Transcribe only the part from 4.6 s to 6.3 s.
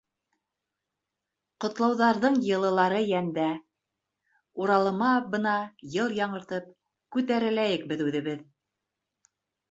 Уралыма, бына, йыл